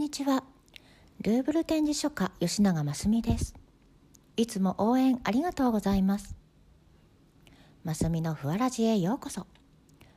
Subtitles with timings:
[0.00, 0.44] にちは。
[1.20, 3.54] ルーブル展示書家吉永真澄です。
[4.38, 6.34] いつも応援ありがとうございます。
[7.84, 9.46] 真澄のふわらじへようこそ。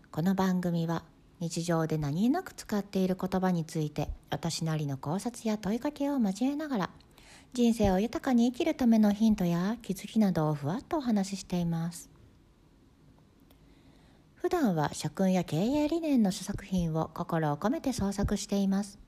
[0.09, 1.03] この番組は
[1.41, 6.89] 日常で何気なく使っている言葉について私なりの考察や問いかけを交えながら
[7.51, 12.09] 人生を豊かに生きるためのヒントや気づきなどをふわっとお話ししています。
[14.35, 19.03] 普段は社訓や経営理念の書作品を心を込めて創作しています。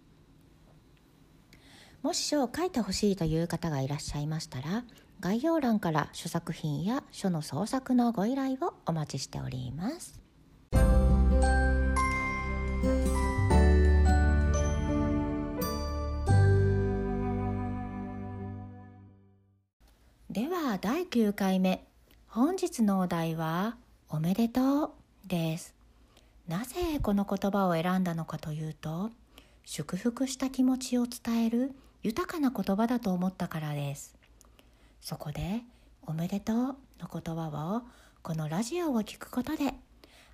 [2.05, 4.83] もし書を書いてほしいという方がいらっしゃいましたら
[5.21, 10.21] 概要欄から書作品や書の創作のご依頼をお待ちしております。
[20.29, 21.87] では第9回目。
[22.27, 23.77] 本日のお題は
[24.09, 24.91] 「おめでとう」
[25.25, 25.73] です。
[26.47, 29.09] なぜこの言葉を選んだのかというと
[29.63, 31.73] 祝福した気持ちを伝える
[32.05, 34.15] 豊かな言葉だと思ったからです。
[35.01, 35.63] そこで
[36.05, 36.57] 「おめでとう」
[37.01, 37.81] の言葉を
[38.21, 39.73] このラジオを聴くことで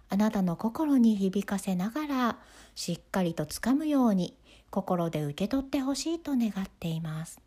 [0.10, 2.40] あなたの心に響かせながら
[2.76, 4.38] しっかりとつかむように
[4.70, 7.40] 心で受け取ってほしいと願っています。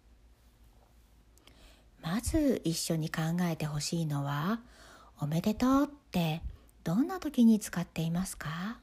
[2.00, 4.62] まず一緒に考えてほしいのは
[5.20, 6.42] 「おめでとう」って
[6.82, 8.78] どんな時に使っていますか？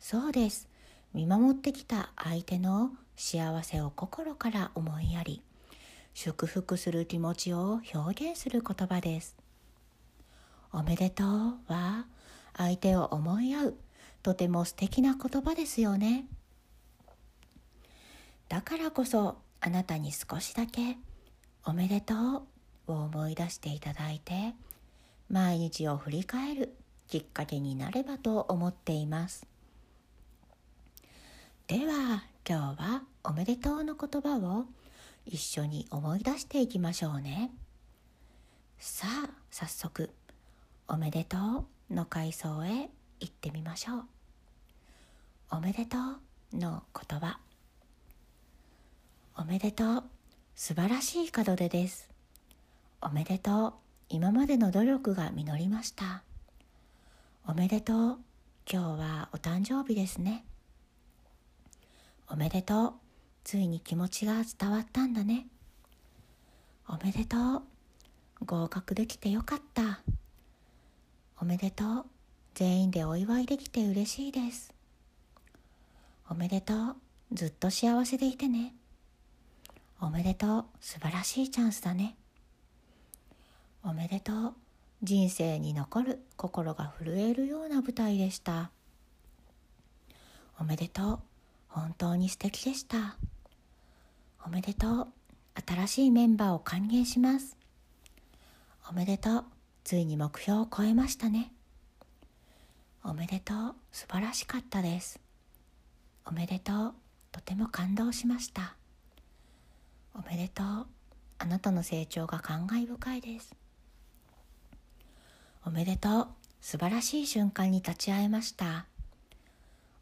[0.00, 0.69] そうです。
[1.12, 5.42] 見守ってきた相手の幸せを心から思いやり
[6.14, 9.36] 祝福する気持ちを表現する言葉です。
[10.72, 11.26] おめでとう
[11.66, 12.06] は
[12.56, 13.74] 相手を思い合う
[14.22, 16.26] とても素敵な言葉ですよね。
[18.48, 20.96] だからこそあなたに少しだけ
[21.64, 22.42] 「おめでとう」
[22.86, 24.54] を思い出していただいて
[25.28, 26.76] 毎日を振り返る
[27.08, 29.49] きっかけになればと思っています。
[31.70, 34.64] では今日は「おめでとう」の言葉を
[35.24, 37.52] 一緒に思い出していきましょうね。
[38.80, 40.12] さあ早速
[40.88, 42.90] 「おめでとう」の階層へ
[43.20, 44.04] 行ってみましょう。
[45.52, 47.38] おめでとうの言葉。
[49.36, 50.04] おめでとう
[50.56, 52.10] 素晴らしい門出です。
[53.00, 53.74] おめでとう
[54.08, 56.24] 今までの努力が実りました。
[57.46, 58.18] おめでとう
[58.68, 60.44] 今日はお誕生日ですね。
[62.32, 62.92] おめでとう。
[63.42, 65.48] ついに気持ちが伝わったんだね。
[66.88, 67.62] おめでとう。
[68.46, 70.00] 合格できてよかった。
[71.40, 72.04] おめでとう。
[72.54, 74.72] 全員でお祝いできて嬉しいです。
[76.30, 76.96] おめでとう。
[77.32, 78.74] ずっと幸せでいてね。
[80.00, 80.64] おめでとう。
[80.80, 82.14] 素晴らしいチャンスだね。
[83.82, 84.54] おめでとう。
[85.02, 86.20] 人生に残る。
[86.36, 88.70] 心が震えるような舞台でした。
[90.60, 91.29] おめでとう。
[91.70, 93.16] 本当に素敵でした。
[94.44, 95.08] おめでとう。
[95.66, 97.56] 新しいメンバーを歓迎します。
[98.88, 99.44] おめでとう。
[99.84, 101.52] ついに目標を超えましたね。
[103.04, 103.74] おめでとう。
[103.92, 105.20] 素晴らしかったです。
[106.26, 106.94] おめでとう。
[107.30, 108.74] とても感動しました。
[110.14, 110.86] おめでとう。
[111.38, 113.54] あなたの成長が感慨深いです。
[115.64, 116.28] おめでとう。
[116.60, 118.86] 素晴らしい瞬間に立ち会えました。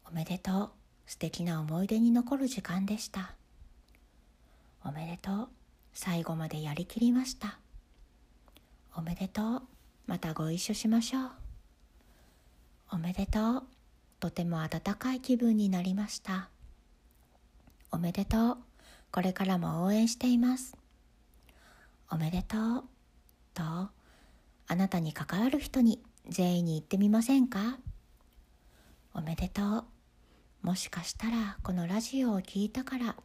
[0.09, 0.78] おめでとう。
[1.09, 3.33] 素敵な思い出に残る時間でした。
[4.85, 5.47] おめでとう。
[5.91, 7.57] 最後までやりきりました。
[8.95, 9.61] おめでとう。
[10.05, 11.31] またご一緒しましょう。
[12.91, 13.63] おめでとう。
[14.19, 16.49] とても温かい気分になりました。
[17.89, 18.57] おめでとう。
[19.11, 20.77] これからも応援しています。
[22.11, 22.83] おめでとう。
[23.55, 23.89] とあ
[24.75, 27.79] なたに関わる人に全員に言ってみませんか？
[29.15, 29.85] おめでとう。
[30.61, 33.15] もしかしたらこのラジオを聞いたから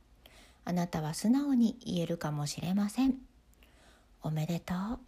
[0.65, 3.17] あなたは素直に言えるかもしれません。
[4.23, 4.99] おめでとう。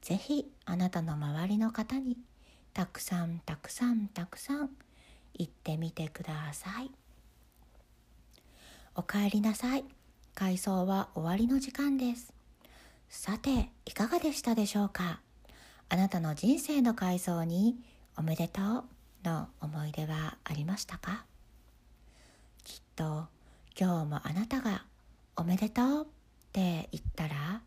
[0.00, 2.16] ぜひあなたの周りの方に
[2.72, 4.70] たくさんたくさんたくさん
[5.36, 6.90] 言ってみてください。
[8.94, 9.84] おかえりなさい。
[10.34, 12.32] 回想は終わりの時間です。
[13.08, 15.20] さていかがでしたでしょうか？
[15.88, 17.76] あなたの人生の回想に
[18.16, 18.84] おめでとう
[19.24, 21.24] の思い出はありましたか？
[23.00, 23.24] と
[23.80, 24.84] 今日もあなたが
[25.34, 26.04] おめでとうっ
[26.52, 27.62] て言ったら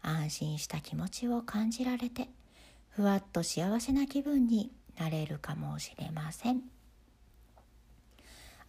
[0.00, 2.28] 安心した気持ちを感じられて
[2.88, 6.62] ふわっと幸せな気分になれるかもしれません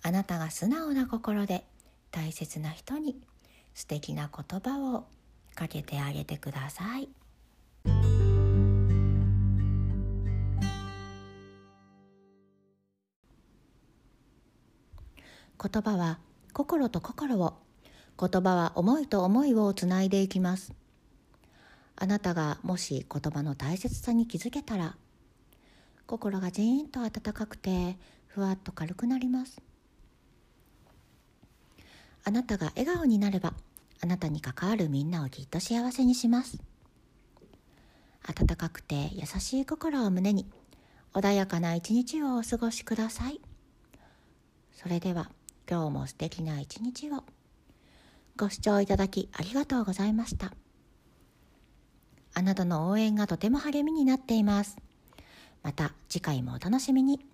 [0.01, 1.63] あなたが素直な心で
[2.11, 3.15] 大切な人に
[3.73, 5.05] 素敵な言葉を
[5.55, 7.07] かけてあげてください。
[15.61, 16.19] 言葉は
[16.53, 17.53] 心と心を
[18.19, 20.73] 言葉は思いと思いをつないでいきます。
[21.97, 24.95] あなたがもし言葉の大切さに気づけたら
[26.07, 27.97] 心がジーンと温かくて
[28.27, 29.61] ふわっと軽くなります。
[32.23, 33.53] あなたが笑顔になれば
[34.01, 36.59] あなたに関わるみんなをきっと幸せにします。
[38.27, 40.47] 温かくて優しい心を胸に
[41.13, 43.39] 穏やかな一日をお過ごしください。
[44.73, 45.31] それでは
[45.69, 47.23] 今日も素敵な一日を。
[48.37, 50.53] ご視聴いただきありがとうございました。
[52.33, 54.77] あなたの応援がとても励みになっています。
[55.63, 57.25] また次回もお楽しみに。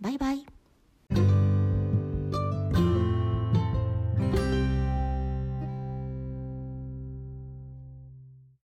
[0.00, 1.39] バイバイ。